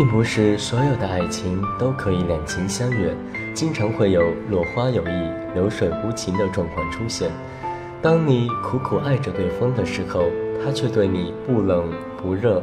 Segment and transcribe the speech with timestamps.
[0.00, 3.14] 并不是所有的爱情都可以两情相悦，
[3.52, 7.30] 经常会有落花有意、流水无情的状况出现。
[8.00, 10.22] 当你苦苦爱着对方的时候，
[10.64, 12.62] 他却对你不冷不热，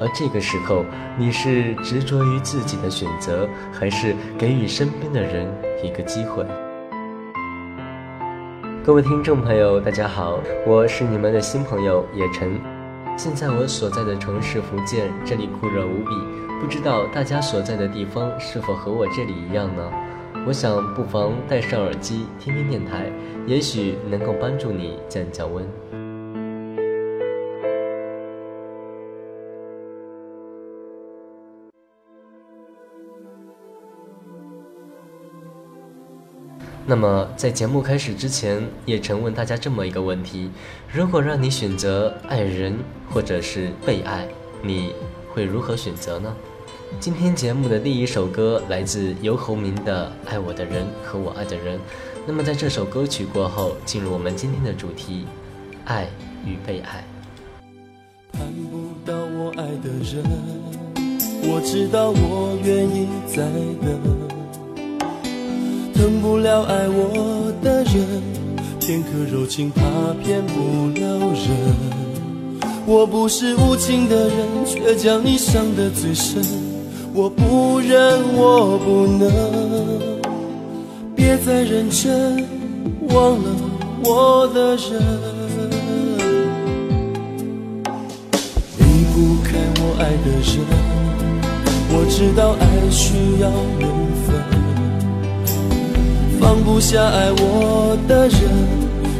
[0.00, 0.84] 而这个时候，
[1.18, 6.46] 你是执着于自己的选择，还是给予身边的人一个机会？
[8.84, 12.75] 各位听众朋友，大家好，我是你们的新朋友叶晨。
[13.18, 16.10] 现在我所在的城市福建，这里酷热无比，
[16.60, 19.90] 不知道大家所在的地方是否和我这里一样呢？
[20.46, 23.10] 我想不妨戴上耳机听听电台，
[23.46, 25.66] 也许能够帮助你降降温。
[36.88, 40.48] 那么，在节目开始之前，叶晨问大家这么一个问题：
[40.92, 42.78] 如果让你选择爱人
[43.10, 44.28] 或者是被爱，
[44.62, 44.92] 你
[45.28, 46.32] 会如何选择呢？
[47.00, 51.76] 今天节目的第一首歌来自游鸿明的《爱我的人和我爱的人》。
[52.24, 55.26] 那么，在这首歌曲过后，进入我们今天的主题：
[55.86, 56.06] 爱
[56.44, 57.04] 与被爱。
[58.30, 60.22] 盼不到我爱的人，
[61.42, 63.42] 我知道我愿意再
[63.84, 64.45] 等。
[65.96, 68.22] 疼不了爱我的人，
[68.78, 69.80] 片刻柔情怕
[70.22, 71.46] 骗不了人。
[72.86, 74.36] 我不是无情的人，
[74.66, 76.42] 却将你伤得最深。
[77.14, 79.30] 我不忍，我不能，
[81.14, 82.44] 别再认真，
[83.08, 83.48] 忘了
[84.04, 85.02] 我的人。
[88.78, 90.60] 离不开我爱的人，
[91.88, 93.50] 我知道爱需要
[93.80, 94.15] 缘。
[96.46, 98.38] 放不下爱我的人，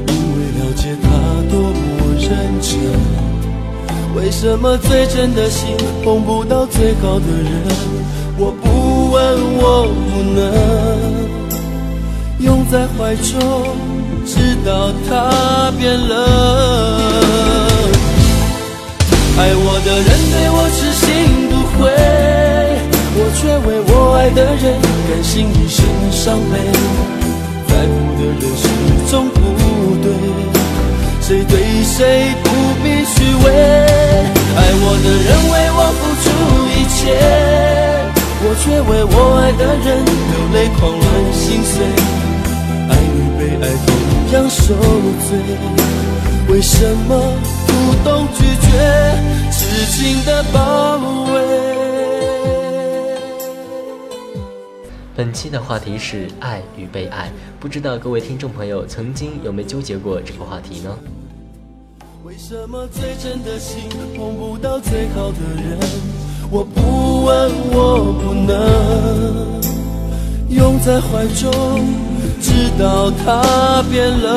[0.06, 1.08] 因为了解他
[1.50, 2.30] 多么认
[2.62, 2.70] 真。
[4.14, 7.50] 为什么最真的心碰不到最好的人？
[8.38, 9.18] 我不问，
[9.58, 10.40] 我不能
[12.38, 13.74] 拥在怀中，
[14.24, 16.14] 直到他变冷。
[19.36, 21.04] 爱我的人对我痴心
[21.50, 21.90] 不悔，
[23.16, 24.78] 我却为我爱的人
[25.08, 26.54] 甘心一生伤悲。
[27.76, 28.64] 在乎的人始
[29.10, 29.36] 终不
[30.00, 30.08] 对，
[31.20, 31.52] 谁对
[31.84, 32.48] 谁不
[32.82, 33.14] 必虚
[33.44, 33.46] 伪。
[34.56, 36.26] 爱我的人为我付出
[36.72, 36.96] 一切，
[38.40, 41.04] 我却为我爱的人流泪狂乱
[41.34, 41.74] 心碎。
[42.88, 43.88] 爱与被爱同
[44.32, 44.64] 样受
[45.28, 45.28] 罪，
[46.48, 46.72] 为什
[47.06, 47.10] 么
[47.66, 47.68] 不
[48.02, 48.66] 懂拒绝
[49.52, 49.60] 痴
[49.92, 50.56] 情的包
[51.30, 51.75] 围？
[55.16, 60.90] 本期的话题是爱与被爱，不知道各位听众朋友曾经有没有纠结过这个话题呢？
[62.22, 63.84] 为什么最真的心
[64.14, 65.78] 碰不到最好的人？
[66.50, 69.58] 我不问，我不能
[70.50, 71.50] 拥在怀中，
[72.42, 74.36] 直到他变冷。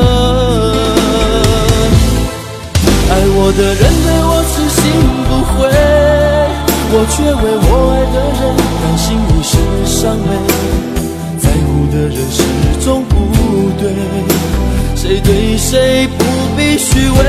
[3.12, 4.82] 爱我的人对我痴心
[5.28, 6.39] 不悔。
[6.92, 8.42] 我却为我爱的人
[8.82, 9.54] 甘心一世
[9.86, 10.30] 伤悲，
[11.38, 12.42] 在乎的人始
[12.84, 13.14] 终不
[13.78, 13.94] 对，
[14.96, 16.26] 谁对谁不
[16.58, 17.20] 必虚伪。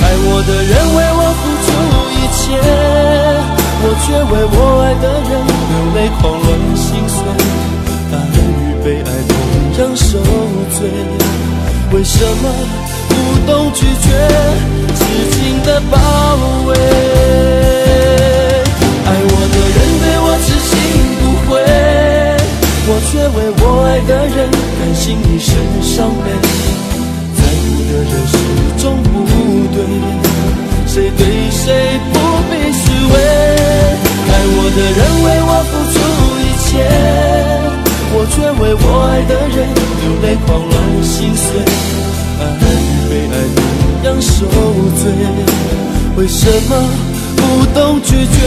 [0.00, 1.68] 爱我的人为我付出
[2.16, 2.56] 一切，
[3.82, 5.30] 我却为我爱的人
[5.68, 7.20] 流泪狂乱心碎。
[8.10, 8.40] 爱与
[8.82, 9.36] 被爱同
[9.78, 10.16] 样受
[10.78, 10.88] 罪，
[11.92, 12.44] 为什么
[13.10, 13.12] 不
[13.46, 14.08] 懂拒绝
[14.94, 14.98] 痴
[15.36, 15.94] 情的包
[16.68, 16.72] 围？
[25.06, 26.26] 心一生伤悲。
[27.36, 28.34] 在乎的人始
[28.82, 29.08] 终不
[29.72, 29.78] 对，
[30.84, 31.62] 谁对谁
[32.12, 32.14] 不
[32.50, 33.14] 必虚伪。
[34.26, 35.96] 爱我的人为我付出
[36.42, 36.66] 一切，
[38.14, 39.56] 我却为我爱的人
[40.02, 40.74] 流泪狂乱
[41.04, 41.46] 心碎。
[42.40, 43.62] 爱与被爱同
[44.02, 44.34] 样受
[44.98, 45.00] 罪，
[46.16, 46.70] 为什么？
[47.36, 47.40] 不
[47.78, 48.38] 懂拒绝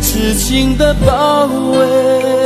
[0.00, 2.43] 痴情的包围。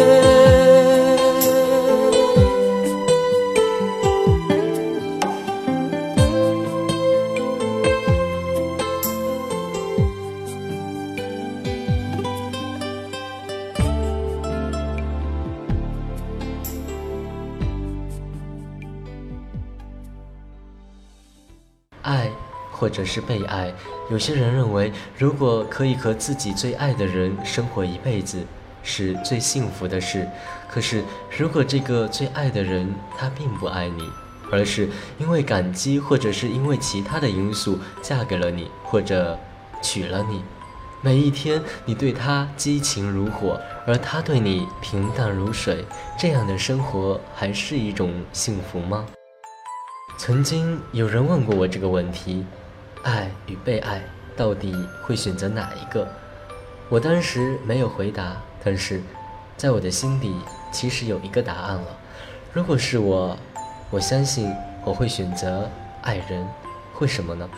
[22.03, 22.31] 爱
[22.71, 23.73] 或者是被爱，
[24.11, 28.45] 有些人认为，如果可以和自己最爱的人生活一辈子，
[28.83, 30.29] 是最幸福的事。
[30.71, 31.03] 可是，
[31.37, 34.09] 如果这个最爱的人他并不爱你，
[34.51, 39.39] 而是因为感激，或者是因为其他的因素嫁给了你，或者
[39.83, 40.43] 娶了你，
[41.03, 45.85] 每一天你对他激情如火，而他对你平淡如水，
[46.19, 49.05] 这样的生活还是一种幸福吗？
[50.19, 52.45] 曾经有人问过我这个问题：
[53.05, 54.03] 爱与被爱，
[54.37, 54.75] 到底
[55.05, 56.09] 会选择哪一个？
[56.89, 59.01] 我当时没有回答，但是
[59.57, 60.35] 在我的心底
[60.73, 61.87] 其实有一个答案了。
[62.53, 63.39] 如果是我，
[63.91, 64.53] 我相信
[64.85, 65.71] 我会选择
[66.03, 66.45] 爱人。
[66.99, 67.49] 为什么呢？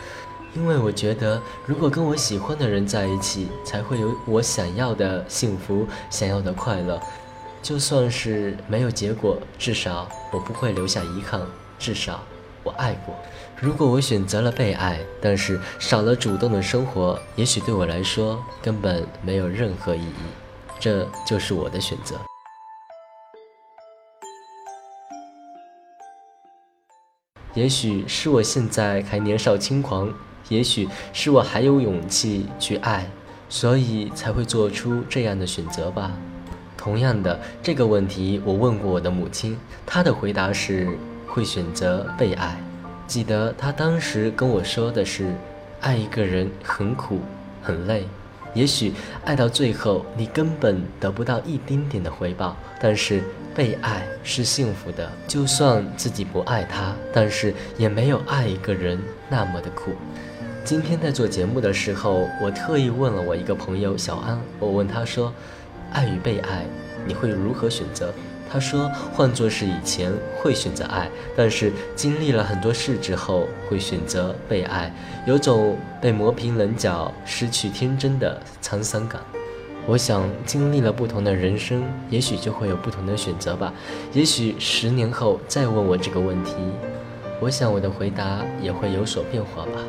[0.53, 7.01] 因为我觉得，如果跟我喜欢的人在一起，才会有我想要的幸福，想要的快乐。
[7.63, 11.41] 就算是没有结果，至少我不会留下遗憾。
[11.79, 12.19] 至少
[12.63, 13.15] 我爱过。
[13.59, 20.13] 如果我选择了被爱，但是少了主动的生活，也许对我来说根本没有任何意义。
[20.79, 22.15] 这就是我的选择。
[27.53, 30.11] 也许是我现在还年少轻狂。
[30.49, 33.09] 也许是我还有勇气去爱，
[33.47, 36.11] 所以才会做出这样的选择吧。
[36.75, 40.97] 同样的这个问题，我问过我的母亲，她的回答是
[41.31, 42.57] 会选择被爱。
[43.07, 45.33] 记得他当时跟我说的是，
[45.79, 47.19] 爱一个人很苦
[47.61, 48.05] 很累。
[48.53, 48.91] 也许
[49.23, 53.23] 爱到最后，你根本得不到一丁点的回报，但是
[53.55, 55.09] 被爱是幸福的。
[55.25, 58.99] 就算自己不爱他，但是也没有爱一个人
[59.29, 59.91] 那么的苦。
[60.65, 65.33] 今天在做节目的时候，我特意问了我一个朋友小安，我问他说
[65.93, 66.65] ：“爱与被爱，
[67.07, 68.13] 你会如何选择？”
[68.51, 74.93] 他说：“换作是以前会选择爱，但是经历了很多事之后会选择被爱，
[75.25, 79.21] 有种被磨平棱角、失去天真的沧桑感。”
[79.87, 83.73] 我想，经历了不同的人生，也许就会有不同的选择吧。
[84.13, 86.53] 也许十年后再问我这个问题，
[87.39, 89.81] 我想我的回答也会有所变化吧。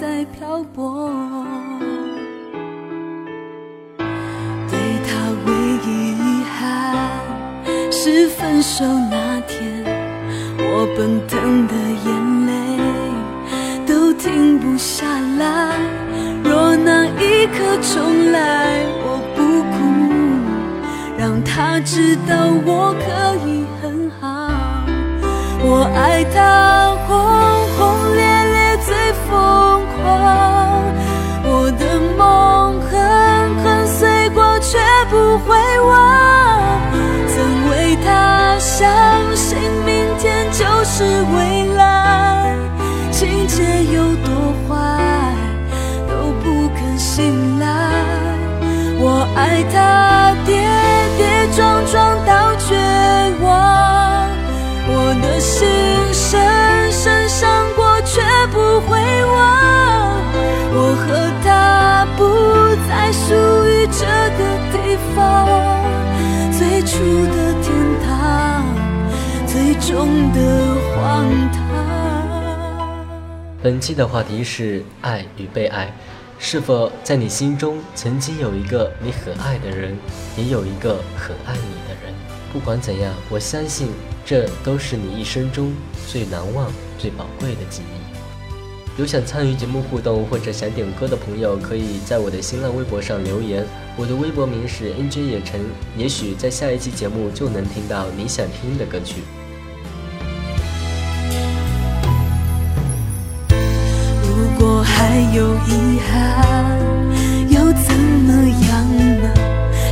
[0.00, 1.44] 在漂泊。
[4.66, 5.10] 对他
[5.44, 5.52] 唯
[5.84, 6.56] 一遗憾
[7.92, 9.84] 是分手那天，
[10.56, 11.74] 我奔腾的
[12.06, 12.08] 眼
[12.46, 12.50] 泪
[13.86, 15.04] 都停不下
[15.38, 15.76] 来。
[16.42, 19.38] 若那一刻重来，我不
[19.70, 19.78] 哭，
[21.18, 23.04] 让他知道我可
[23.46, 23.48] 以
[23.82, 24.24] 很好。
[25.62, 26.38] 我爱他
[27.06, 27.59] 轰轰烈烈
[28.86, 28.94] 最
[29.28, 29.30] 疯
[29.96, 30.00] 狂，
[31.44, 31.82] 我的
[32.16, 32.90] 梦狠
[33.62, 34.78] 狠碎过却
[35.10, 35.48] 不会
[35.80, 35.90] 忘。
[37.28, 38.88] 曾为他相
[39.36, 39.88] 信明
[40.18, 42.56] 天就是未来，
[43.10, 44.28] 情节有多
[44.68, 44.68] 坏
[46.08, 46.80] 都不肯？
[46.98, 47.66] 醒来，
[48.98, 49.78] 我爱他
[63.12, 63.34] 属
[63.66, 64.06] 于这
[64.38, 64.40] 个
[64.72, 65.46] 地方，
[66.52, 67.72] 最初的天
[68.06, 68.64] 堂，
[69.46, 70.38] 最终的
[70.94, 71.58] 荒唐。
[73.62, 75.92] 本期的话题是爱与被爱。
[76.42, 79.94] 是否在你心中曾经有一个你很爱的人，
[80.38, 82.14] 也有一个很爱你的人？
[82.50, 83.88] 不管怎样，我相信
[84.24, 85.74] 这都是你一生中
[86.08, 87.99] 最难忘、最宝贵的记忆。
[88.96, 93.64] 有想参与节目互动或者想点歌的朋友，可以在我的新浪微博上留言。
[93.96, 95.58] 我的微博名是 NJ 野城，
[95.96, 99.22] 也许在下一期节目就能听到你想听的歌曲。
[104.22, 106.78] 如果还有遗憾，
[107.48, 108.86] 又怎么样
[109.22, 109.30] 呢？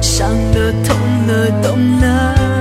[0.02, 2.57] 伤了、痛了、懂了，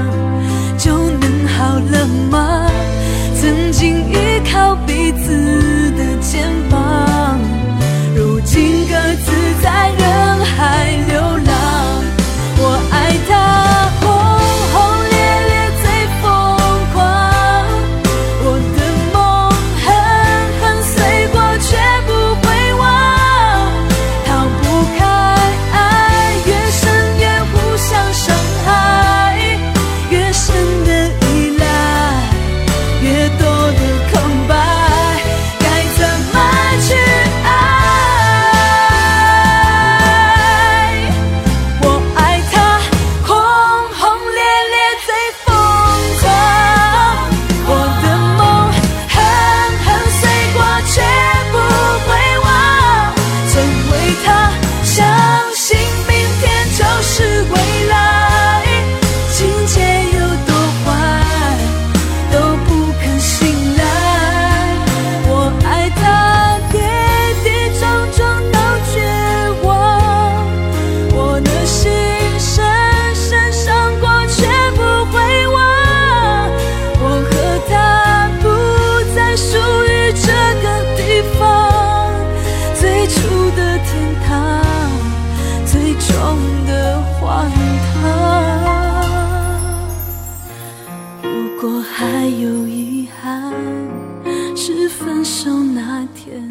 [95.27, 96.41] 手那天，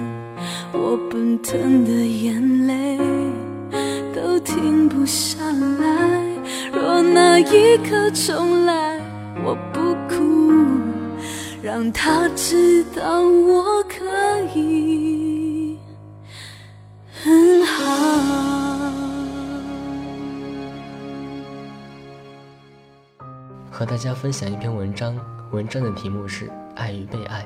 [0.70, 2.98] 我奔腾的眼泪
[4.14, 6.22] 都停不下来。
[6.74, 9.00] 若那一刻重来，
[9.42, 10.22] 我不哭，
[11.62, 14.04] 让他知道我可
[14.54, 15.78] 以
[17.24, 18.92] 很好。
[23.70, 25.18] 和大家分享一篇文章，
[25.50, 27.40] 文章的题目是《爱与被爱》。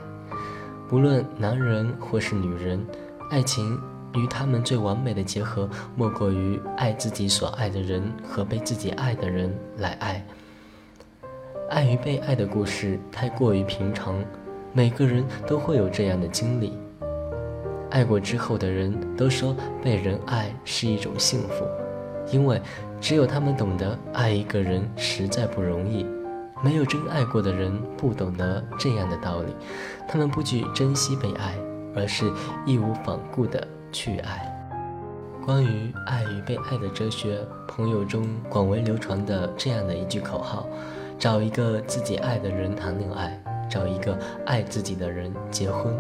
[0.91, 2.85] 不论男人或是女人，
[3.31, 3.81] 爱情
[4.17, 10.27] 与他们最完美的结合，莫过于爱自己所爱的人和被自己爱的人来爱。
[11.69, 14.17] 爱与被爱的故事太过于平常，
[14.73, 16.77] 每个人都会有这样的经历。
[17.91, 19.55] 爱过之后的人都说，
[19.85, 21.65] 被人爱是一种幸福，
[22.33, 22.61] 因为
[23.01, 26.05] 只有他们懂得爱一个人实在不容易。
[26.63, 29.55] 没有真爱过的人不懂得这样的道理，
[30.07, 31.55] 他们不去珍惜被爱，
[31.97, 32.31] 而是
[32.67, 34.47] 义无反顾的去爱。
[35.45, 40.69] 关于爱与被爱的哲学，朋友中广为流传的这样的一句口号：
[41.19, 45.97] 找一个自己爱的人谈恋爱，找一个爱自己的人结婚。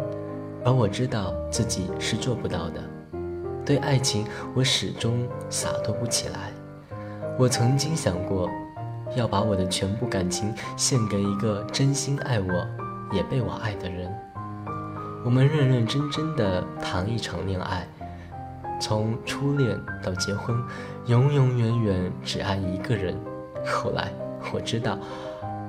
[0.63, 2.83] 而我知道自己是做不到的，
[3.65, 6.53] 对爱情我始终洒脱不起来。
[7.39, 8.47] 我曾经想过。
[9.17, 12.67] 要把我的全部感情献给一个真心爱我，
[13.13, 14.13] 也被我爱的人。
[15.25, 17.87] 我们认认真真的谈一场恋爱，
[18.81, 20.57] 从初恋到结婚，
[21.07, 23.15] 永永远远只爱一个人。
[23.67, 24.11] 后来
[24.55, 24.99] 我知道，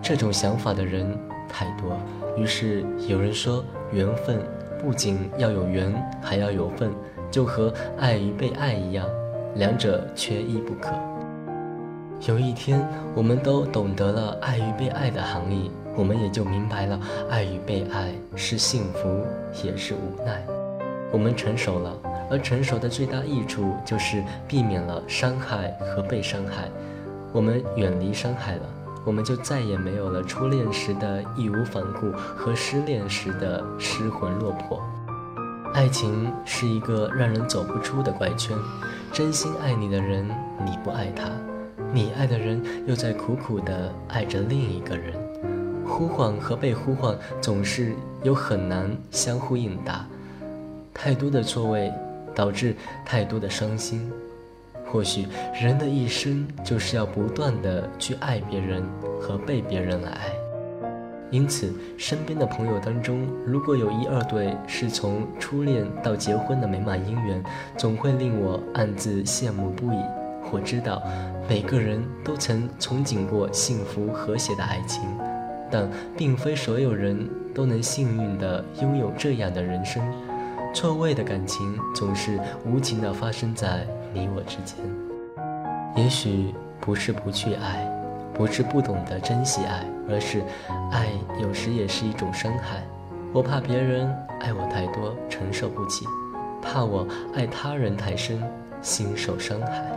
[0.02, 1.18] 这种想法的人
[1.50, 1.98] 太多。
[2.38, 4.40] 于是有人说，缘分
[4.80, 6.90] 不仅要有缘，还要有份，
[7.30, 9.06] 就和爱与被爱一样，
[9.56, 10.92] 两者缺一不可。
[12.28, 12.80] 有一天，
[13.16, 17.00] 我们都懂得了爱与被爱的含义，我们也就明白了
[17.32, 19.26] 爱与被爱是幸福，
[19.64, 20.46] 也是无奈。
[21.12, 21.98] 我们成熟了，
[22.30, 26.70] 而成熟的最大益处就是避免了伤害和被伤害。
[27.34, 28.62] 我们远离伤害了，
[29.04, 34.80] 我们就再也没有了初恋时的义无反顾和失恋时的失魂落魄。
[35.74, 38.56] 爱情是一个让人走不出的怪圈，
[39.12, 40.30] 真心爱你的人，
[40.64, 41.32] 你不爱他。
[41.94, 45.14] 你爱的人又在苦苦地爱着另一个人，
[45.86, 47.94] 呼唤和被呼唤总是
[48.24, 50.08] 有很难相互应答，
[50.94, 51.92] 太多的错位
[52.34, 52.74] 导致
[53.06, 54.10] 太多的伤心。
[54.86, 58.84] 或许人的一生就是要不断地去爱别人
[59.20, 60.32] 和被别人来爱。
[61.30, 67.44] 因此，身边的朋友当中，如果有一二对是从初恋到结婚的美满姻缘，
[67.78, 70.00] 总会令我暗自羡慕不已。
[70.52, 71.02] 我知道，
[71.48, 75.02] 每个人都曾憧憬过幸福和谐的爱情，
[75.72, 80.04] 但并非所有人都能幸运地拥有这样的人生。
[80.74, 84.78] 错位的感情总是无情地发生在你我之间。
[85.96, 87.86] 也许不是不去爱，
[88.34, 90.42] 不是不懂得珍惜爱，而是
[90.92, 91.08] 爱
[91.42, 92.84] 有时也是一种伤害。
[93.34, 96.06] 我怕别人爱我太多，承受不起；
[96.62, 98.42] 怕我爱他人太深，
[98.82, 99.92] 心受伤害。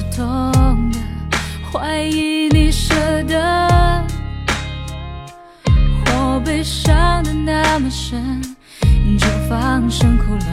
[0.00, 0.98] 是痛的，
[1.70, 4.06] 怀疑你舍得。
[6.06, 8.40] 我被伤的那么深，
[9.18, 10.46] 就放声哭了，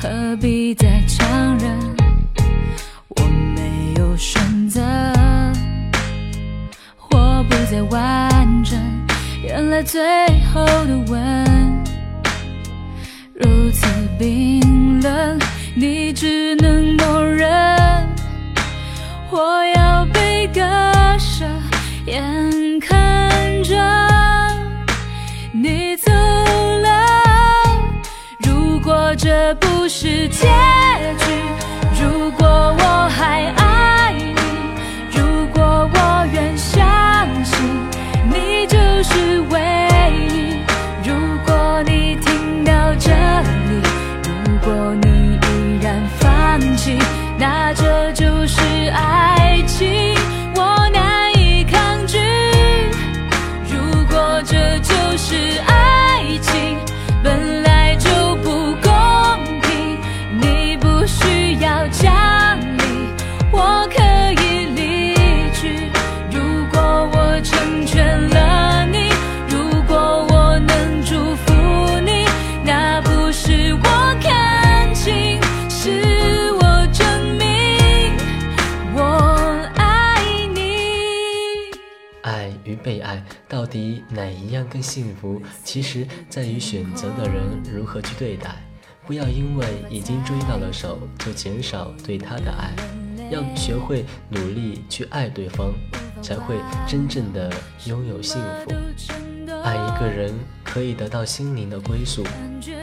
[0.00, 1.78] 何必再强忍？
[3.10, 3.22] 我
[3.54, 4.80] 没有选择，
[7.10, 8.76] 我不再完整。
[9.44, 10.02] 原来最
[10.52, 11.84] 后的吻。
[13.34, 13.86] 如此
[14.18, 15.38] 冰冷，
[15.76, 17.71] 你只能默认。
[19.34, 20.60] 我要被割
[21.18, 21.46] 舍，
[22.04, 23.74] 眼看着
[25.52, 26.90] 你走了。
[28.40, 30.46] 如果这不是结
[31.18, 31.21] 局，
[82.92, 85.40] 被爱，到底哪一样更幸福？
[85.64, 87.42] 其实在于选择的人
[87.74, 88.54] 如何去对待。
[89.06, 92.70] 不要因为已经追到了手，就减少对他的爱。
[93.30, 95.72] 要学会努力去爱对方，
[96.20, 96.56] 才会
[96.86, 97.50] 真正的
[97.86, 98.70] 拥有幸福。
[99.64, 100.30] 爱一个人
[100.62, 102.22] 可以得到心灵的归宿，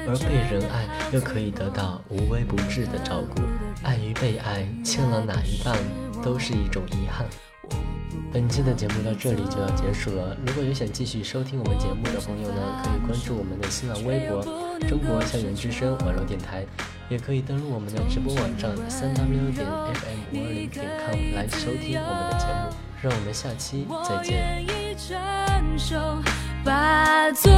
[0.08, 3.44] 而被人爱又可以得到无微不至的照顾。
[3.84, 5.78] 爱与被爱，欠了哪一半
[6.24, 7.28] 都是一种遗憾。
[8.32, 10.38] 本期的节目到这里就要结束了。
[10.46, 14.44] 如果有想继续收听我们节目的朋友呢，可以关注我们的新浪微博
[14.88, 16.64] “中国校园之声网络电台”，
[17.10, 22.76] 也可以登录我们的直播网站三 w 点 fm 五二零点 com 来收听我们的节目。
[23.02, 24.66] 让我们下期再见。
[26.64, 27.50] 把昨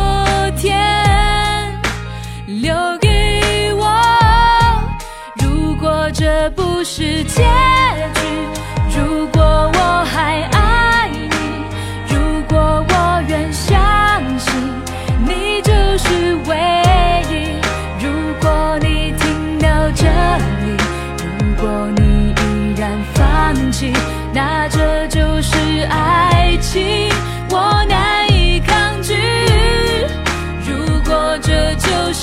[0.56, 1.82] 天
[2.46, 3.84] 留给我，
[5.44, 7.24] 如果这不是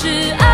[0.00, 0.06] 是
[0.38, 0.47] 爱。